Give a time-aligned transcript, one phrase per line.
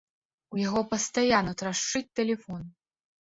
[0.55, 2.65] У яго пастаянна трашчыць тэлефон.